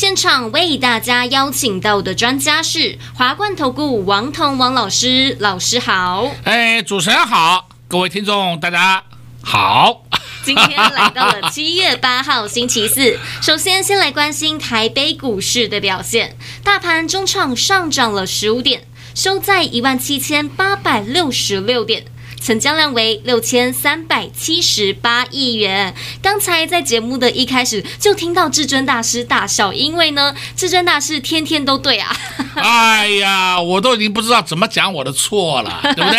[0.00, 6.26] 现场为大家邀请到的专家是华冠投顾王彤王老师，老师好。
[6.44, 9.04] 哎，主持人好，各位听众大家
[9.42, 10.06] 好。
[10.42, 22.06] 今天来到了七月八号星期四， 首先先来关心台北股市的表现，大盘中场上涨了十五点，收在一万七千八百六十六点。
[22.40, 25.94] 成交量为六千三百七十八亿元。
[26.22, 32.16] 刚才在节目的一开始就听到至尊大师大笑，因为呢，至尊大师天天都对啊。
[32.56, 36.18] 哎呀，我都已经不知道怎么讲我的错了， 对不对？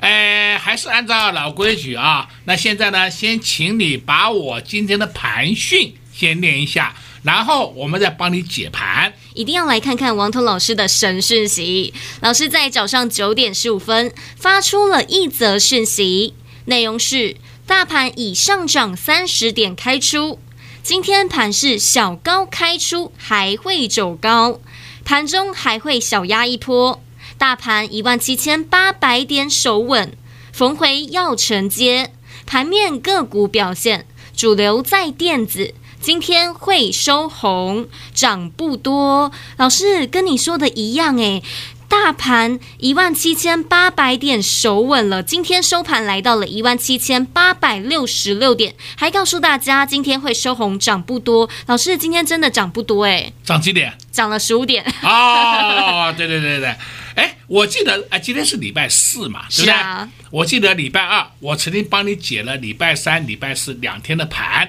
[0.00, 2.26] 哎，还是按照老规矩啊。
[2.44, 6.94] 那现在呢，先请你把我今天的盘讯先念一下。
[7.22, 11.92] 然后我们再帮你解盘，一定要来看看王彤老师的神讯息。
[12.20, 16.32] 老师在早上九点十五分发出了一则讯息，
[16.64, 20.38] 内容是：大盘已上涨三十点开出，
[20.82, 24.58] 今天盘是小高开出，还会走高，
[25.04, 27.02] 盘中还会小压一波，
[27.36, 30.16] 大盘一万七千八百点守稳，
[30.52, 32.12] 逢回要承接。
[32.46, 35.74] 盘面个股表现，主流在电子。
[36.00, 39.30] 今天会收红，涨不多。
[39.58, 41.42] 老师跟你说的一样，诶，
[41.88, 45.22] 大盘一万七千八百点守稳了。
[45.22, 51.50] 今天收盘来到了一万七千八百六十六点，还告诉大家今天会收红，涨不多。
[51.66, 53.92] 老师今天真的涨不多，诶，涨几点？
[54.10, 54.82] 涨了十五点。
[55.02, 56.74] 哦，对对对对，
[57.14, 59.74] 哎，我记得哎，今天是礼拜四嘛，是吧？
[59.74, 64.66] 啊、我记得礼拜二我曾经帮你解了礼拜三、礼拜四两天的盘。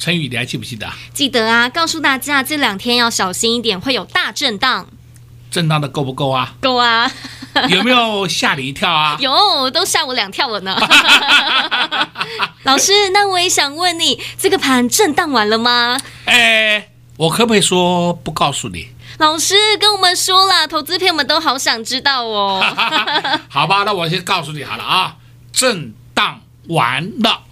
[0.00, 0.90] 陈宇，你还记不记得？
[1.12, 1.68] 记得啊！
[1.68, 4.86] 告诉大家，这两天要小心一点，会有大震荡。
[5.50, 6.54] 震荡的够不够啊？
[6.58, 7.10] 够啊！
[7.68, 9.18] 有没有吓你一跳啊？
[9.20, 10.74] 有，都吓我两跳了呢。
[12.64, 16.00] 老师，那我也想问你，这个盘震荡完了吗？
[16.24, 18.88] 哎，我可不可以说不告诉你？
[19.18, 22.64] 老师跟我们说了，投资朋友们都好想知道哦。
[23.50, 25.16] 好吧，那我先告诉你好了啊，
[25.52, 27.42] 震荡完了。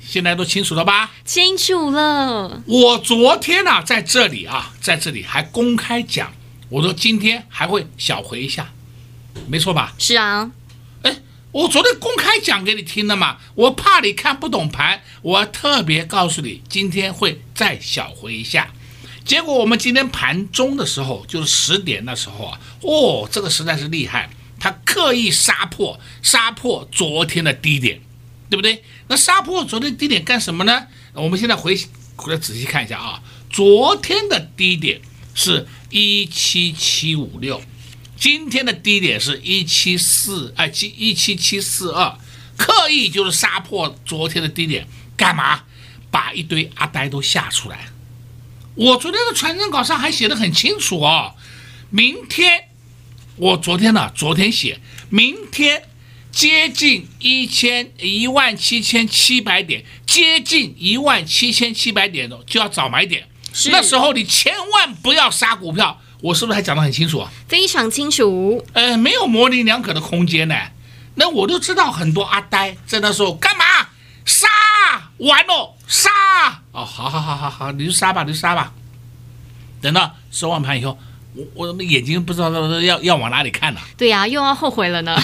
[0.00, 1.10] 现在都清楚了吧？
[1.24, 2.62] 清楚了。
[2.66, 6.32] 我昨天呢、啊，在这里啊，在这里还公开讲，
[6.70, 8.72] 我说今天还会小回一下，
[9.48, 9.94] 没错吧？
[9.98, 10.50] 是啊。
[11.02, 11.18] 哎，
[11.52, 18.72] 我昨天公开讲给你听的嘛，我怕你看不懂盘，我特别告诉你，今天会再小回一下。
[19.26, 28.00] 结果我们今天盘中的时候，就是十点的时候啊，哦，这个实在是厉害，他刻意杀破，杀破昨天的低点。
[28.50, 28.82] 对不对？
[29.08, 30.86] 那杀破昨天低点干什么呢？
[31.14, 31.76] 我们现在回
[32.16, 35.00] 回来仔细看一下啊，昨天的低点
[35.34, 37.62] 是一七七五六，
[38.16, 42.18] 今天的低点是一七四哎七一七七四二，
[42.56, 44.86] 刻意就是杀破昨天的低点，
[45.16, 45.62] 干嘛？
[46.10, 47.88] 把一堆阿呆都吓出来。
[48.74, 51.34] 我昨天的传真稿上还写得很清楚哦，
[51.90, 52.68] 明天
[53.36, 55.84] 我昨天呢，昨天写明天。
[56.30, 63.26] 接近一千一万七千七百点，接近一万七千七百点的就要早买点。
[63.70, 67.32] 那时候你千万不要杀股票，我是不是还讲得很清楚啊？
[67.48, 68.64] 非常清楚。
[68.72, 70.54] 呃，没有模棱两可的空间呢。
[71.16, 73.64] 那我都知道很多阿呆在那时候干嘛？
[74.24, 74.46] 杀
[75.16, 76.10] 完了杀
[76.70, 78.72] 哦，好好好好好，你就杀吧，你就杀吧。
[79.80, 80.96] 等到收完盘以后。
[81.34, 82.50] 我我的眼睛不知道
[82.80, 83.80] 要要往哪里看呢？
[83.96, 85.14] 对呀、啊，又要后悔了呢。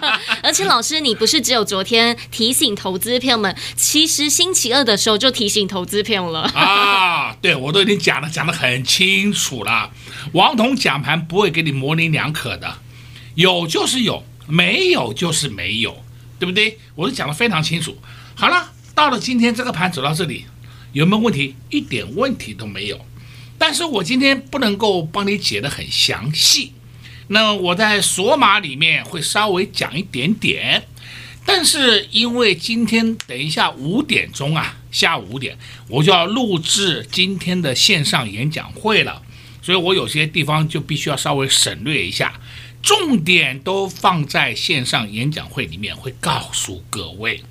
[0.42, 7.36] 而且老师，你不是只有昨天提醒投资朋友们，其实星期二的时候就提醒投资朋友了啊。
[7.40, 9.90] 对，我都已经讲了，讲得很清楚了。
[10.32, 12.78] 王彤讲盘不会给你模棱两可的，
[13.34, 16.04] 有就是有，没有就是没有，
[16.38, 16.78] 对不对？
[16.94, 17.98] 我都讲得非常清楚。
[18.34, 20.46] 好了，到了今天这个盘走到这里，
[20.92, 21.54] 有没有问题？
[21.70, 23.04] 一点问题都没有。
[23.58, 26.72] 但是我今天不能够帮你解得很详细，
[27.28, 30.84] 那我在锁码里面会稍微讲一点点，
[31.44, 35.58] 但是因为今天等一下五点钟啊，下午五点
[35.88, 39.22] 我就要录制今天的线上演讲会了，
[39.60, 42.40] 所以我有些地方就必须要稍微省略一下，
[42.82, 47.42] 重点都放在线上演讲会里面会告诉各位。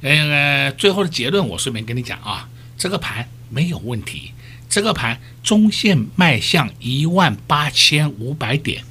[0.00, 4.32] 呃，最后的结论我顺便跟你讲啊，这个盘没有问题。
[4.68, 8.84] 这个盘中线迈向一万八千五百点，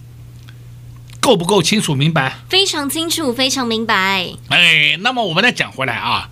[1.28, 2.38] 够不够清楚明白？
[2.48, 4.30] 非常清楚，非常明白。
[4.48, 6.30] 哎，那么我们再讲回来啊，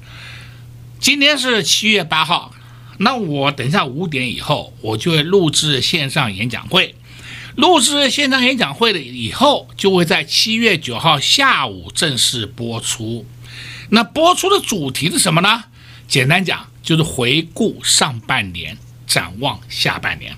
[1.01, 2.53] 今天是七月八号，
[2.99, 6.95] 那我等一下五点以后，我就会录制线上演讲会。
[7.57, 13.25] 录制线上演讲会了以后，就会在七月九号下午正式播出。
[13.89, 15.65] 那播出的主题是什么呢？
[16.07, 18.77] 简单讲，就是回顾上半年。
[19.05, 20.37] 展望下半年，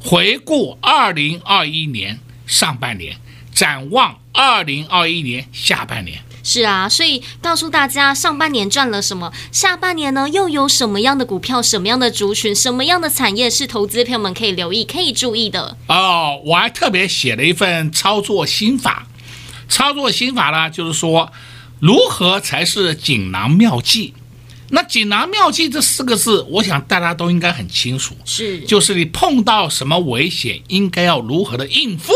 [0.00, 3.18] 回顾二零二一年上半年，
[3.60, 6.18] 展望二零二一年下半年。
[6.42, 15.76] 是啊，所以告诉大家，上半年赚了什么，下半年呢又有什么样的股票、什么样的族群、什么样的产业是投资朋友们可以留意、可以注意的。
[15.88, 19.06] 哦，我还特别写了一份操作心法。
[19.68, 21.30] 操作心法呢，就是说
[21.80, 24.14] 如何才是锦囊妙计。
[24.70, 32.12] 那锦囊妙计这四个字，我想大家都应该很清楚，是，就是你碰到什么危险，应该要如何的应付，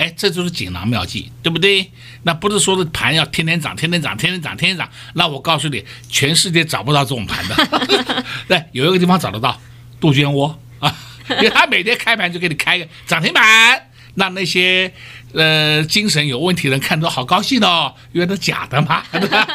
[0.00, 1.92] 哎，这就是锦囊妙计，对不对？
[2.22, 4.88] 那不是说的盘要天天涨，天天涨，天天涨，天天涨。
[5.12, 9.60] 那我告诉你，全世界找不到这种盘的， 对，有一个地方找得到，
[10.00, 10.96] 杜鹃窝啊，
[11.36, 13.88] 因为他每天开盘就给你开个涨停板。
[14.16, 14.92] 让那些
[15.34, 19.46] 呃精神有问题的人看都好高兴哦，因为都假的嘛，对吧？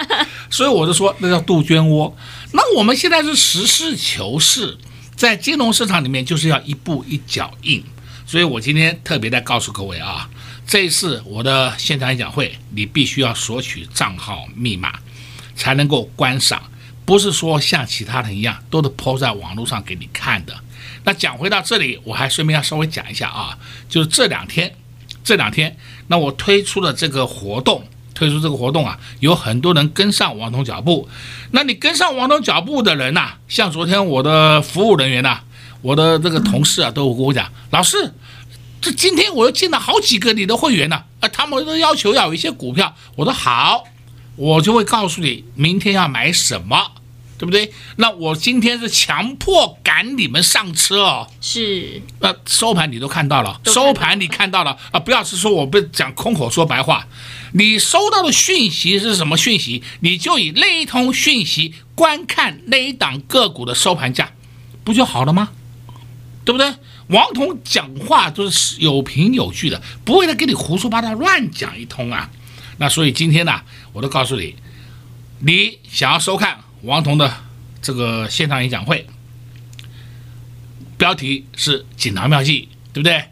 [0.49, 2.15] 所以我就说那叫杜鹃窝。
[2.53, 4.77] 那我们现在是实事求是，
[5.15, 7.83] 在金融市场里面就是要一步一脚印。
[8.25, 10.27] 所以我今天特别在告诉各位啊，
[10.67, 14.99] 这一次我的现场演讲会，你必须要索取账号密码
[15.55, 16.61] 才能够观赏，
[17.05, 20.55] 不是说像其他人一样都是抛在网络上给你看的。
[21.03, 23.57] 那讲回到这里，我还顺便要稍微讲一下啊，
[23.87, 24.75] 就是这两天，
[25.23, 25.77] 这两天，
[26.07, 31.07] 那我推出了这个活动，推出这个活动啊，有很多人跟上王彤脚步。
[31.51, 35.41] 那你跟上王彤脚步的人呐、像昨天我的服务人员呐、
[35.83, 38.11] 我的这个同事啊，都跟我讲，老师，
[38.85, 43.83] 这今天我又进了好几个你的会员呢，啊，他们都要求要有一些股票，我说好，
[44.35, 46.91] 我就会告诉你明天要买什么。
[47.37, 47.73] 对不对？
[47.97, 51.27] 那我今天是强迫赶你们上车哦。
[51.41, 52.01] 是。
[52.21, 54.99] 那收盘你都看到了，收盘你看到了啊！
[55.01, 57.05] 不要是说我不讲空口说白话，
[57.51, 59.83] 你收到的讯息是什么讯息？
[59.99, 64.31] 你就以那一通讯息观看那一档个股的收盘价，
[64.85, 65.49] 不就好了吗？
[66.45, 66.73] 对不对？
[67.07, 72.29] 王彤讲话都是有凭有据的，不会再给你胡说八道乱讲一通啊。
[72.77, 73.61] 那所以今天呢，
[73.93, 74.55] 我都告诉你，
[75.39, 76.59] 你想要收看。
[76.81, 77.33] 王彤的
[77.81, 79.07] 这个线上演讲会，
[80.97, 83.23] 标题是锦囊妙计，对不对？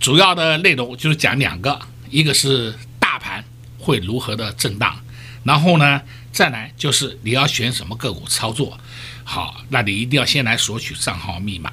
[0.00, 3.44] 主要的内容就是讲两个，一个是大盘
[3.78, 4.98] 会如何的震荡，
[5.44, 6.02] 然后呢，
[6.32, 8.76] 再来就是你要选什么个股操作。
[9.22, 11.70] 好，那你一定要先来索取账号密码。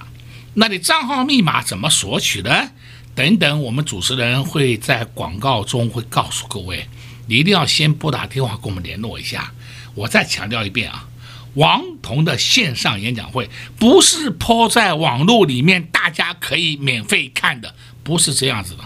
[0.59, 2.71] 那你账号密码怎么索取呢？
[3.13, 6.87] 等等，我们主持人会在广告中会告诉各位，
[7.27, 9.51] 你一定要先拨打电话跟我们联络一下。
[9.93, 11.07] 我再强调一遍啊，
[11.53, 18.83] 王彤的线上演讲会不是抛在网络里面，大家可以免费看的，不是这样子的。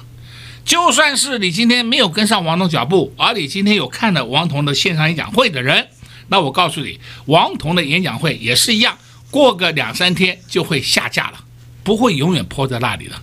[0.65, 5.87] 就算是你今天没有跟上王彤脚步，而你今天有看了王彤的线上演讲会的人，
[6.27, 8.97] 那我告诉你，王彤的演讲会也是一样，
[9.29, 11.45] 过个两三天就会下架了，
[11.83, 13.15] 不会永远泼在那里的。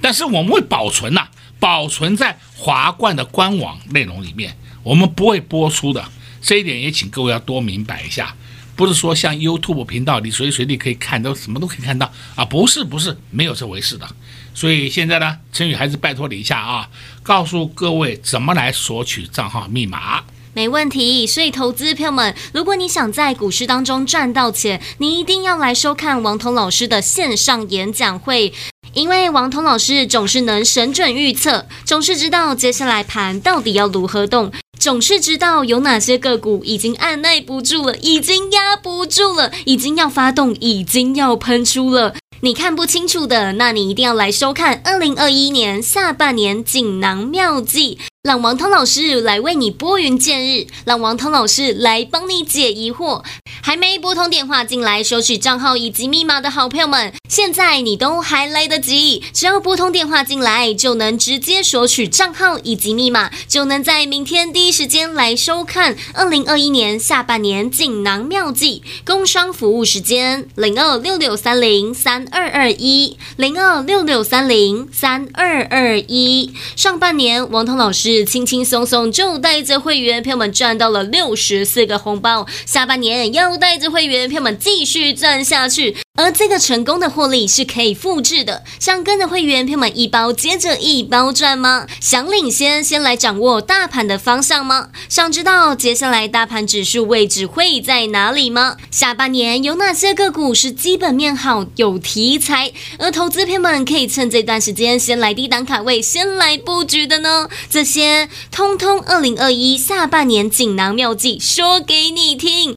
[0.00, 1.28] 但是我们会保存呐、
[1.60, 6.04] 保存在华冠的官网内容里面，我们不会播出的。
[6.40, 8.34] 这一点也请各位要多明白一下，
[8.74, 14.08] 不是说像 YouTube 频道你随时随地可以看都什么都可以看到啊，不是不是没有这回事的。
[14.52, 16.90] 所以现在呢，陈宇还是拜托你一下啊，
[17.22, 20.24] 告诉各位怎么来索取账号密码。
[20.54, 21.26] 没问题。
[21.26, 28.52] 所以投资朋友们，如果你想在股市当中赚到钱，你一定要来收看王彤老师的线上演讲会，
[28.94, 34.52] 因为王彤老师总是能神准预测，总是知道接下来盘到底要如何动。
[34.78, 42.14] 总是知道有哪些个股已经按捺不住了，已经压不住了，已经要发动，已经要喷出了。
[42.40, 48.00] 你看不清楚的，那你一定要来收看二零二一年下半年锦囊妙计。
[48.22, 53.24] 让王涛老师来为你拨云见日，让王涛老师来帮你解疑惑。
[53.60, 68.84] 还没拨通电话进来索取账号以及密码的好朋友们，现在你都还来得及，只要拨通电话进来，就能直接索取账号以及密码，就能在明天第一时间来收看二零二一年下半年锦囊妙计。
[69.04, 76.52] 工商服务时间零二六六三零三二二一零二六六三零三二二一。
[76.76, 78.11] 上半年王涛老师。
[78.12, 85.96] 是轻轻松松就带着会员朋友们赚到了六十四个红包，下半年要带着会员朋友们继续赚下去。
[86.14, 91.86] 而这个成功的获利是可以复制的，想跟着会员朋友们一包接着一包赚吗？
[92.00, 94.90] 想领先，先来掌握大盘的方向吗？
[95.08, 98.76] 想知道接下来大盘指数位置会在哪里吗？
[98.90, 107.48] 下半年有哪些个股是基本面好、有题材，而投资朋友们可以趁这段时间先来低档卡位，先来布局的呢？
[107.70, 112.76] 这些通通二零二一下半年锦囊妙计说给你听。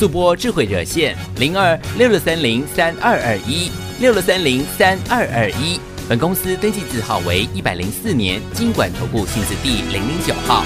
[0.00, 5.78] 速播智慧热线零二六六三零三二二一六六三零三二二一，
[6.08, 10.64] 本公司登记字号为一百零四年金管投顾新字第零零九号。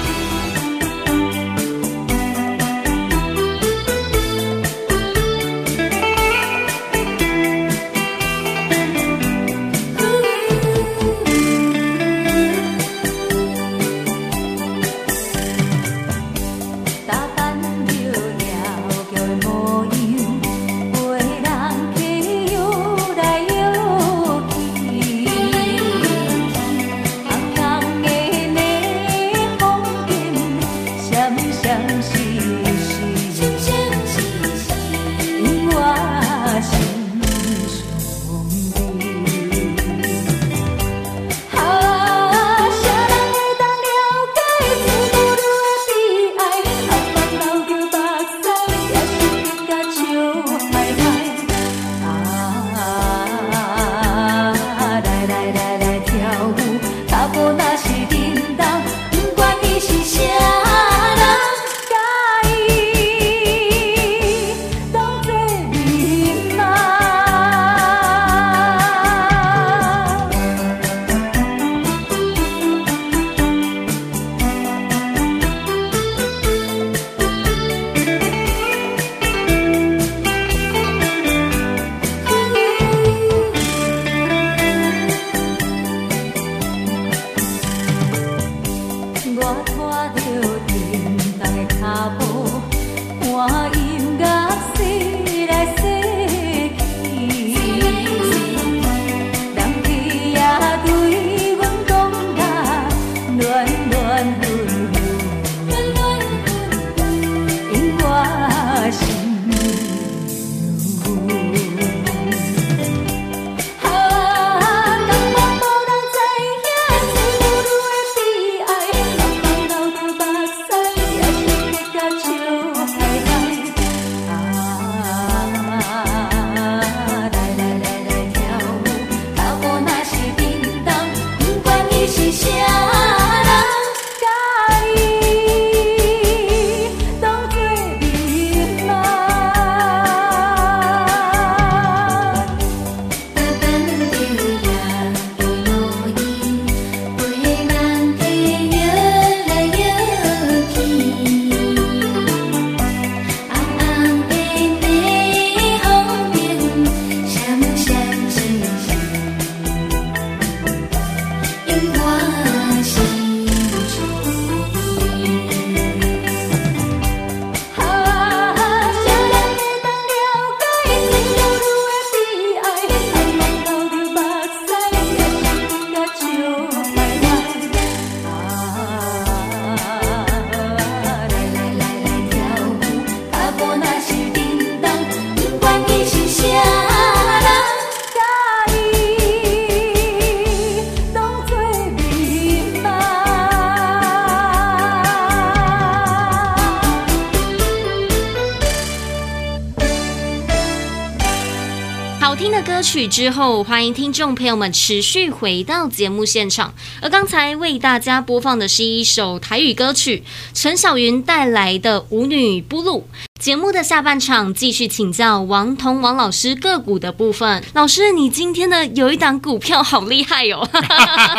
[203.08, 206.74] 之后，欢迎听众朋友们持续回到节目现场。
[207.00, 213.08] 而刚才为大家播放的是一首台语歌曲，陈小云带来的《舞女步路》。
[213.40, 217.62] 节目的下半场继续请教王彤王老师个股的部分。
[217.74, 220.66] 老师，你今天的有一档股票好厉害、哦！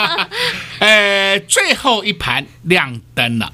[0.80, 3.52] 呃，最后一盘亮灯了。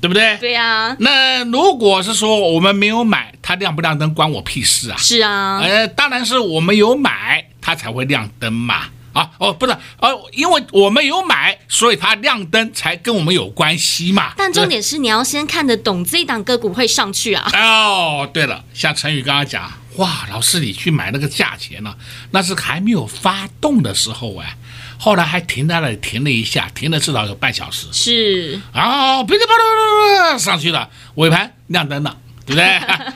[0.00, 0.36] 对不对？
[0.38, 0.96] 对呀、啊。
[0.98, 4.96] 那如果是说我们没有买，它亮不亮灯关我屁事啊？
[4.96, 5.58] 是啊。
[5.60, 8.84] 呃，当然是我们有买，它才会亮灯嘛。
[9.12, 14.32] 啊，哦，不是，哦，因为我们有买，所以它亮灯才跟我们有关系嘛。
[14.36, 17.50] 但重点是你要先看得懂这一档个股会上去啊。
[17.52, 21.92] 哦，对了，像陈宇刚刚讲，哇，老师你去买那个价钱呢，
[22.30, 24.56] 那是还没有发动的时候哎，
[25.02, 27.86] 后来还停在那里停了一下，停了至少有半小时。
[27.90, 28.60] 是。
[28.74, 32.62] 哦，噼里啪啦上去了，尾盘亮灯了，对不对？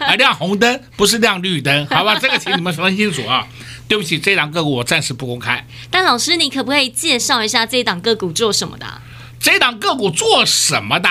[0.07, 2.19] 还， 亮红灯不是亮绿灯，好吧？
[2.19, 3.47] 这个请你们分清楚啊。
[3.87, 5.63] 对不起，这档个股我暂时不公开。
[5.91, 8.87] 但老师，你可不可以介绍一下这档个股做什么的？
[9.39, 11.11] 这档个股做什么的？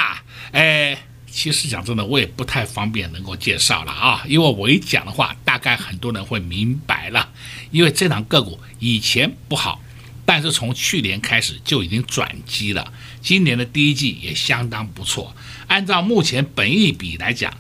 [0.54, 0.98] 哎，
[1.30, 7.30] 其实讲真的，我也不太方便能够介绍了啊，因为我一讲的话，大概很多人会明白了。
[7.70, 9.80] 因为这档个股以前不好，
[10.26, 15.36] 但是从去年开始就已经转机了，今年的第一季也相当不错。
[15.68, 17.54] 按照目前本益比来讲，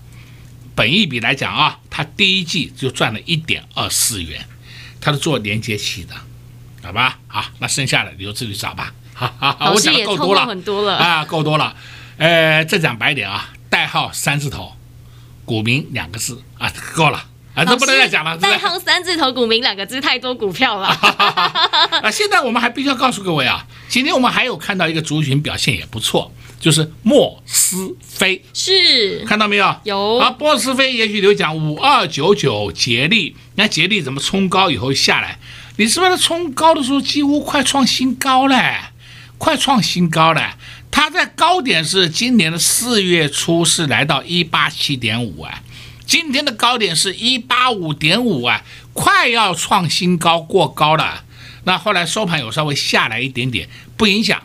[0.75, 4.46] 本益比来讲啊，它第一季就赚了一点二四元。
[5.01, 6.15] 它是做连接器的，
[6.82, 7.20] 好吧？
[7.27, 8.93] 好，那剩下的你就自己找吧。
[9.13, 11.75] 好 好好，我讲的够多了， 很多了啊，够多了。
[12.15, 14.77] 呃，再讲白点啊，代号三字头，
[15.43, 18.38] 股民两个字啊，够了啊，这不能再讲了。
[18.38, 20.88] 代号三字头，股民两个字，太多股票了。
[22.01, 26.31] 啊，现在我们还必须要告诉各位啊，今天我们还有看到一个族群表现也不错。
[26.60, 29.75] 就是莫斯菲，是看到没有？
[29.83, 35.38] 有啊，莫斯菲也许有讲五二九九捷力，那捷力怎么冲高以后下来？
[35.75, 38.91] 你是不是冲高的时候几乎快创新高了？
[39.38, 40.55] 快创新高了！
[40.89, 45.62] 它在高点是今年的四月初是来到一八七点五啊，
[46.13, 51.24] 今天的高点是一八五点五啊，快要创新高过高了。
[51.63, 53.67] 那后来收盘有稍微下来一点点，
[53.98, 54.43] 不影响。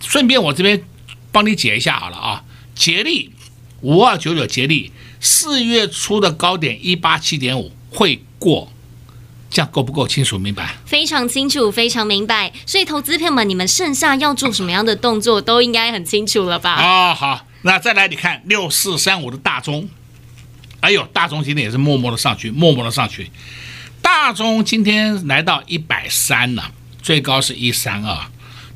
[0.00, 0.82] 顺便我这边。
[1.30, 2.42] 帮你解一下好了啊，
[2.74, 3.32] 捷力
[3.82, 8.72] 五二九九，捷力四月初的高点一八七点五会过，
[9.50, 10.78] 这样够不够清楚明白？
[10.86, 12.50] 非常清楚，非常明白。
[12.64, 16.72] 所以投资朋友们，你们剩下要做什么样的动作，都应该很清楚了吧？
[16.72, 19.88] 啊、哦，好，那再来你看六四三五的大中，
[20.80, 23.30] 哎呦，大中今天也是默默的上去，默默的上去，
[24.02, 28.26] 大中今天来到一百三了，最高是一三二，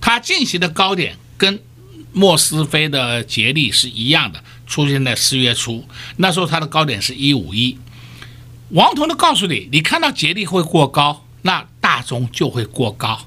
[0.00, 1.60] 它近期的高点跟。
[2.16, 5.84] 莫斯菲的捷力是一样的，出现在四月初，
[6.18, 7.76] 那时候它的高点是一五一。
[8.68, 13.26] 王彤都告诉你，你看到捷力会过高，那大中就会过高，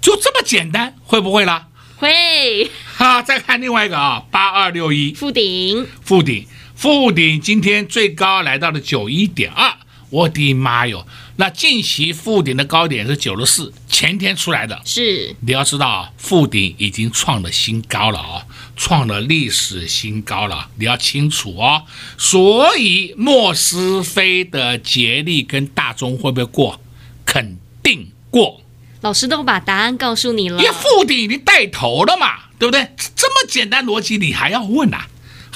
[0.00, 1.66] 就这么简单，会不会啦？
[1.96, 2.70] 会。
[2.94, 6.46] 好，再看另外一个啊，八二六一，富鼎，富鼎，
[6.78, 9.74] 富鼎今天最高来到了九一点二，
[10.10, 11.04] 我的妈哟！
[11.34, 14.80] 那近期富鼎的高点是九十四，前天出来的。
[14.84, 21.82] 是，你要知道啊，富鼎已经创了新高了啊，创了历史新高了，你要清楚哦。
[22.16, 26.80] 所以莫斯菲的捷力跟大中会不会过？
[27.26, 28.62] 肯定过。
[29.00, 30.62] 老师都把答案告诉你了。
[30.62, 32.88] 因为富鼎已经带头了嘛，对不对？
[33.16, 35.08] 这么简单逻辑，你还要问啊？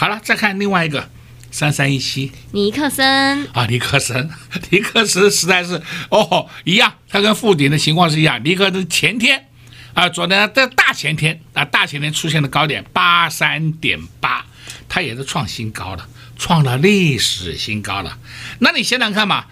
[0.03, 1.09] 好了，再看另外一个。
[1.53, 4.29] 三三一七，尼克森啊，尼克森，
[4.71, 8.43] 尼克森实在是哦一样，它跟富鼎的情况是一样。
[8.45, 9.47] 尼克森前天
[9.95, 14.45] 啊，昨天在大前天啊，大前天出现的高点八三点八，
[14.89, 18.19] 它也是创新高了，创了历史新高了。
[18.59, 19.45] 那你想想看嘛，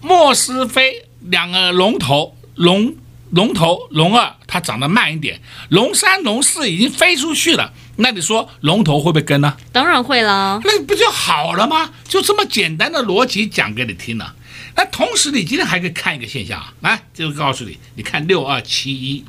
[0.00, 2.96] 莫斯菲两个龙头龙
[3.30, 7.72] 龙头龙二，它涨得慢一点，龙三龙四已经飞出去了。
[8.02, 9.56] 那你说龙头会不会跟呢？
[9.70, 11.92] 当然会了，那不就好了吗？
[12.06, 14.34] 就这么简单的逻辑讲给你听了。
[14.74, 19.24] 那同时你今天还可以看一个现象啊，来，就是告诉你，你看六二七一，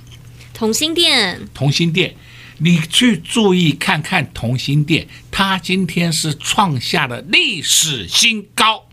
[0.56, 2.16] 同心店，同心店，
[2.58, 8.88] 你去注意看看同心店，它今天是创下了历史新高，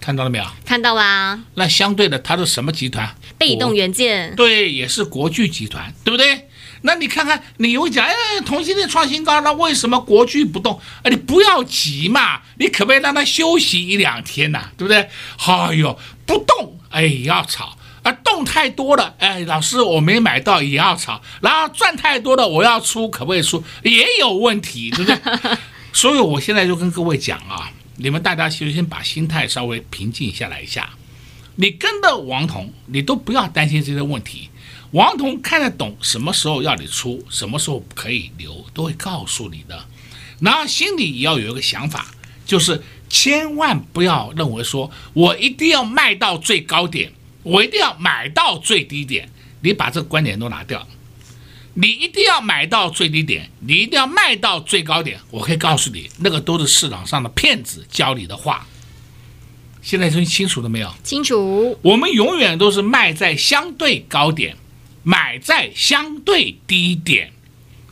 [0.00, 0.44] 看到了没有？
[0.64, 1.40] 看到啦。
[1.54, 3.14] 那相对的，它是什么集团？
[3.38, 4.34] 被动元件。
[4.34, 6.45] 对，也是国巨集团，对不对？
[6.86, 8.14] 那你看看，你又讲，哎，
[8.46, 10.80] 同性恋创新高，那为什么国剧不动？
[11.02, 15.08] 哎，你不要急嘛，你可不可以让它休息一两天呐、对不对？
[15.44, 23.62] 哎呦，不动，哎，要炒啊，动太多了，哎，老师我没买到也要炒，然后赚太多了我要出，可不可以出？
[23.82, 25.18] 也有问题，对不对？
[25.92, 30.90] 所以我现在就跟各位讲啊，你们大家其实先把心态稍微平静下来一下，
[31.56, 34.50] 你跟着王彤，你都不要担心这些问题。
[34.96, 39.84] 王彤看得懂什么时候要你出，什么时候可以留，都会告诉你的。
[40.40, 42.14] 然后心里也要有一个想法，
[42.46, 49.28] 就是千万不要认为说我一定要卖到最高点，我一定要买到最低点。
[49.60, 50.88] 你把这个观点都拿掉，
[51.74, 55.20] 你一定要买到最低点，你一定要卖到最高点。
[55.30, 58.66] 我可以告诉你，那个都是市场上的骗子教你的话。
[59.82, 60.90] 现在听清楚了没有？
[61.04, 61.78] 清楚。
[61.82, 64.56] 我们永远都是卖在相对高点。
[65.08, 67.30] 买在相对低点，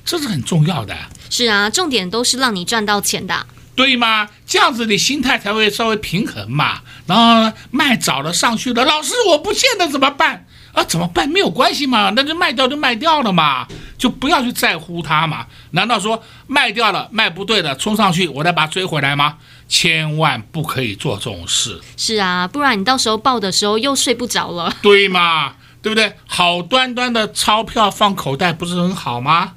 [0.05, 0.97] 这是很重要的。
[1.31, 3.47] 是啊，重点都是让你赚到钱的，
[3.77, 4.29] 对吗？
[4.45, 6.81] 这样子你心态才会稍微平衡嘛。
[7.07, 10.45] 然后卖早了上去了，老师我不见得怎么办？
[10.73, 11.29] 啊，怎么办？
[11.29, 15.47] 没有关系嘛，那就卖掉就卖掉了嘛，就不要去在乎它嘛。
[15.71, 19.37] 难道说卖掉了卖不对的冲上去，我再把它追回来吗？
[19.69, 21.81] 千万不可以做这种事。
[21.97, 24.75] 是啊，不然你到时候报的时候又睡不着了。
[24.83, 25.55] 对嘛？
[25.85, 26.15] 对不对？
[26.27, 29.53] 好端端的钞票放口袋不是很好吗？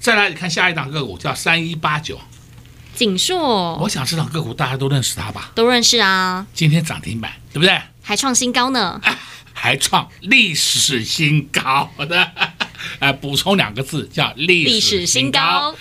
[0.00, 2.20] 再来，你看下一档个股叫三一八九，
[2.96, 3.76] 景硕。
[3.76, 5.52] 我想这档个股大家都认识它吧？
[5.54, 6.44] 都认识啊。
[6.52, 7.80] 今天涨停板，对不对？
[8.02, 9.00] 还创新高呢。
[9.04, 9.18] 啊
[9.60, 12.30] 还创历史新高的，
[13.00, 15.74] 呃， 补充两个字叫历史新高。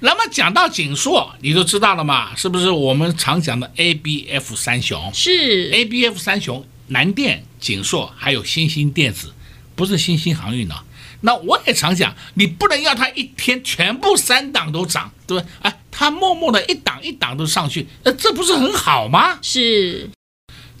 [0.00, 2.34] 那么讲到景硕，你就知道了嘛？
[2.34, 5.12] 是不是我们常讲的 ABF 三雄？
[5.14, 9.32] 是 ABF 三雄，南电、景硕还有新兴电子，
[9.80, 10.74] 不是新兴航运的？
[11.22, 15.50] 那我也常讲，你不能要它一天全部三档都涨，对不对？
[15.62, 19.38] 哎，它默默的一档一档都上去，呃，这不是很好吗？
[19.40, 20.10] 是。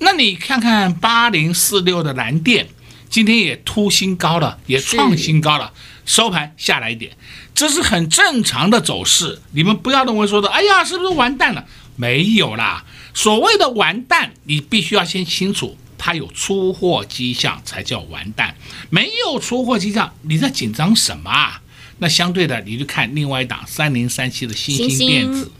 [0.00, 2.68] 那你看看八零四六的蓝电，
[3.08, 5.72] 今天也突新高了，也创新高了，
[6.04, 7.16] 收盘下来一点，
[7.54, 9.40] 这是很正常的走势。
[9.52, 11.64] 你们不要认为说的，哎呀，是不是完蛋了？
[11.96, 18.56] 没有啦，所谓的完蛋，你必须要先清楚，它有出货迹象才叫完蛋，
[18.88, 21.60] 没有出货迹象，你在紧张什么啊？
[21.98, 25.52] 那相对的，你就看另外一档三零三七的新兴电子。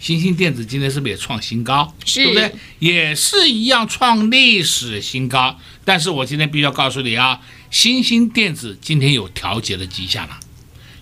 [0.00, 1.94] 新兴电子今天是不是也创新高？
[2.06, 2.52] 是，对不对？
[2.78, 5.58] 也是一样创历史新高。
[5.84, 7.38] 但是我今天必须要告诉你啊，
[7.70, 10.40] 新兴电子今天有调节的迹象了，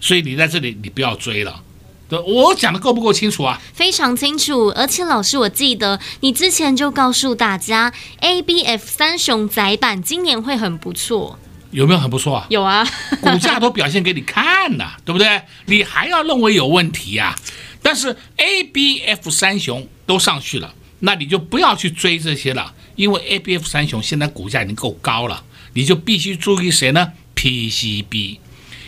[0.01, 1.63] 所以你在这里你不要追了。
[2.11, 3.59] 对，我讲的够不够清楚啊？
[3.73, 4.69] 非常清楚。
[4.77, 11.39] 而且老师，我记得你之前就告诉大家，ABF 三雄窄板今年会很不错。
[11.71, 12.47] 有没有很不错啊？
[12.51, 12.85] 有啊，
[13.21, 15.41] 股价都表现给你看了， 对不对？
[15.67, 17.37] 你还要认为有问题呀？
[17.81, 25.45] 但是 A、B、F 三雄都上去了，那你就不要去追这些了，因为 A、B、F 三雄现在股价已经够高了，
[25.75, 28.39] 你就必须注意谁呢？PCB，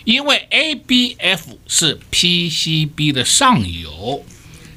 [0.05, 4.25] 因为 A、B、F 是 PCB 的上游，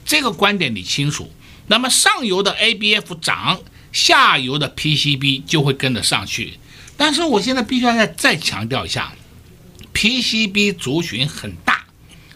[0.05, 1.31] 这个观点你清楚。
[1.67, 3.59] 那么上游的 A、B、F 涨，
[3.91, 6.59] 下游的 PCB 就会跟着上去。
[6.97, 9.13] 但是我现在必须要再再强调一下
[9.93, 11.85] ，PCB 族群很大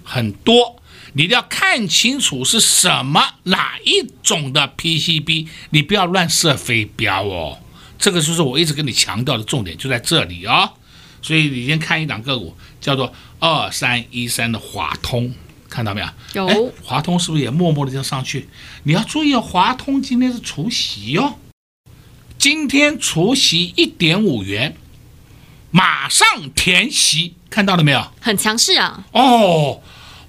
[0.03, 0.81] 很多。
[1.13, 7.59] 你一定要看清楚是什么哪一种的 PCB，你不要乱设飞镖哦。
[7.97, 10.73] 这个就是我一直跟你强调的重点，就在这里哦。
[11.21, 12.55] 所以你先看一档个股，
[12.89, 15.31] 叫做二三一三的华通，
[15.69, 16.07] 看到没有？
[16.33, 16.73] 有。
[16.83, 18.49] 华通是不是也默默的就上去？
[18.81, 21.35] 你要注意哦，华通今天是除夕哦，
[22.39, 24.75] 今天除夕一点五元，
[25.69, 28.11] 马上填息，看到了没有？
[28.19, 29.05] 很强势啊。
[29.11, 29.81] 哦。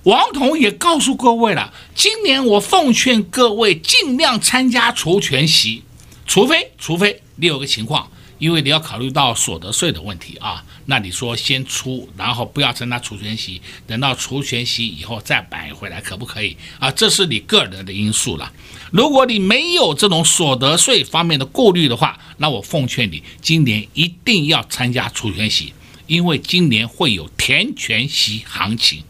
[0.05, 5.83] 王彤也告诉各位了，今年我奉劝各位尽量参加除权席，
[6.27, 16.91] 除非除非你有个情况，因为你要考虑到所得税的问题啊，那你说先出，然后不要参加除权息，等到除权息以后再买回来，可不可以啊？
[16.91, 18.51] 这是你个人的因素了。
[18.91, 25.73] 如果你没有这种所得税方面的顾虑的话，那我奉劝你今年一定要参加除权息，
[26.07, 29.05] 因为今年会有填权息行情。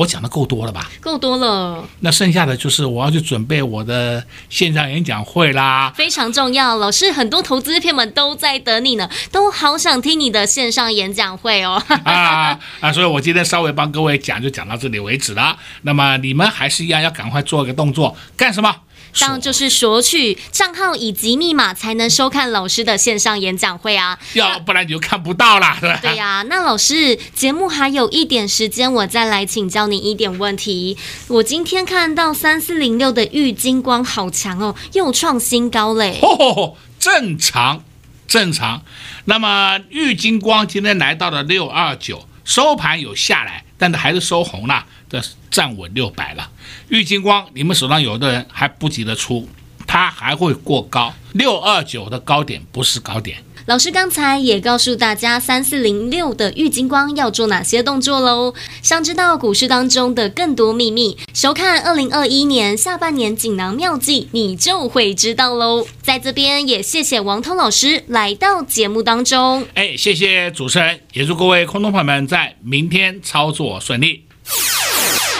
[0.00, 0.90] 我讲的够多了吧？
[0.98, 1.86] 够多了。
[2.00, 6.76] 那剩下的就是我要去准备我的线上演讲会啦，非常重要。
[6.78, 11.82] 老师，很多投资片们都在等你呢，都好想听你的线上演讲会哦。
[12.04, 12.90] 啊啊！
[12.90, 15.58] 所以我今天稍微帮各位讲，就讲到这里为止了。
[15.82, 18.74] 那么你们还是一样要赶快做一个动作，干什么？
[19.18, 25.98] 当然就是索取账号以及密码才能收看老师的线上演讲会啊，要不然你就看不到了， 对吧？
[26.02, 30.96] 对呀，那老师节目还有一点时间，我再来请教你一点问题。
[31.28, 36.18] 我今天看到三四零六的玉金光好强哦，又创新高嘞。
[36.22, 37.82] 哦，正常，
[38.28, 38.82] 正常。
[39.24, 44.86] 那么玉金光今天来到了六二九，收盘有下来，但是还是收红了。
[45.08, 46.48] 这站稳六百了，
[46.88, 49.48] 玉金光，你们手上有的人还不急得出，
[49.84, 53.42] 它还会过高，六二九的高点不是高点。
[53.70, 58.52] 老师刚才也告诉大家，三四零六的玉金光要做哪些动作喽？
[58.82, 65.86] 想知道股市当中的更多秘密，收看二零二一年下半年锦囊妙计，你就会知道喽。
[66.02, 74.24] 在这边也谢谢王通老师来到节目当中，哎，谢谢主持人，也祝各位空头朋友们在明天操作顺利。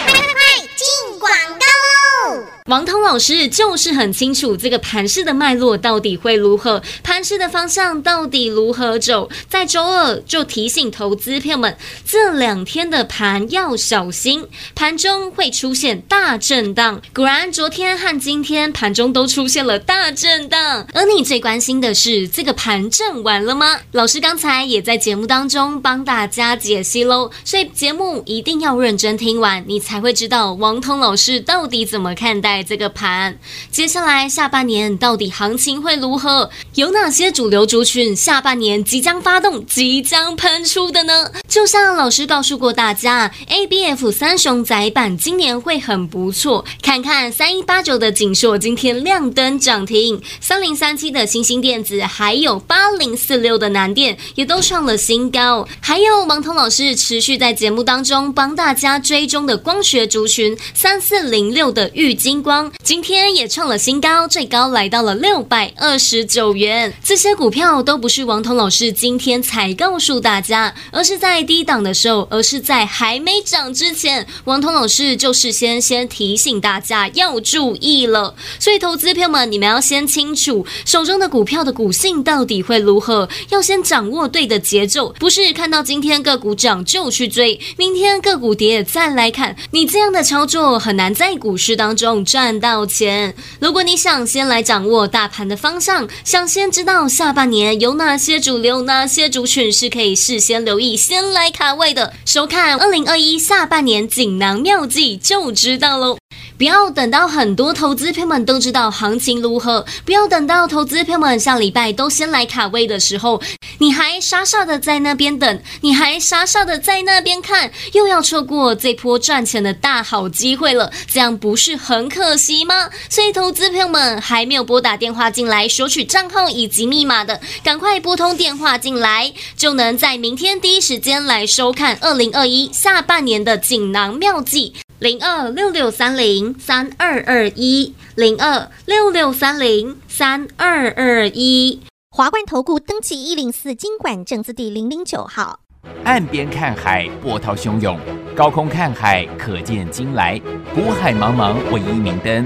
[0.07, 0.33] 快快快
[0.77, 2.60] 进广告喽！
[2.65, 9.29] 王通老师就是很清楚这个盘势的脉络到底会如何，盘势的方向到底如何走。
[9.49, 14.45] 在周二就提醒投资朋友们，这两天的盘要小心，
[14.75, 17.01] 盘中会出现大震荡。
[17.13, 20.85] 果然，昨天和今天盘中都出现了大震荡。
[20.93, 23.79] 而你最关心的是，这个盘震完了吗？
[23.93, 33.37] 老师刚才也在节目当中帮大家解析喽，所以节目一定要认真听完，你才会知道王通老师到底怎么看待在这个盘。
[33.71, 36.49] 接下来下半年到底行情会如何？
[36.75, 41.31] 有哪些主流族群下半年即将发动、即将喷出的呢？
[41.47, 46.65] 就像老师告诉过大家，ABF 三雄载板今年会很不错。
[46.81, 55.65] 看看三一八九的景硕今天亮灯涨停，三零三七的欣兴电子，还有八零四六的南电也都创了新高。
[55.79, 66.93] 还有王彤老师持续在节目当中帮大家追踪的光学族群三四零六的玉光，今天也创了新高，最高来到了六百二十九元。
[67.03, 78.35] 这些股票都不是王彤老师今天才告诉大家，而是在低档的时候，而是在还没涨之前，王彤老师就事先先提醒大家要注意了。
[78.59, 93.35] 所以，投资朋友们，你们要先清楚手中的股票的股性到底会如何，要先掌握对的节奏，不是看到今天个股涨就去追，明天个股跌再来看，你这样的操作很难在股市当中赚到钱。
[93.59, 106.20] 如果你想先来掌握大盘的方向，想先知道下半年有哪些主流、哪些族群是可以事先留意、先来卡位的，收看二零二一下半年锦囊妙计就知道喽。
[106.61, 113.41] 不要等到很多投资朋友们都知道行情如何，不要等到投资朋友们下礼拜都先来卡位的时候，
[113.79, 122.91] 你还傻傻的在那边等，你还傻傻的在那边看，又要错过这波赚钱的大好机会了，这样不是很可惜吗？
[123.09, 134.75] 所以，投资朋友们还没有拨打电话进来索取账号以及密码的，赶快拨通电话进来，就能在明天第一时间来收看二零二一下半年的锦囊妙计。
[135.01, 141.81] 零二六六三零三二二一，零二六六三零三二二一。
[142.11, 145.59] 华冠投顾登记一零四经管证字第零零九号。
[146.03, 147.97] 岸边看海，波涛汹涌；
[148.35, 150.39] 高空看海，可见金来。
[150.75, 152.45] 湖海茫茫，唯一明灯。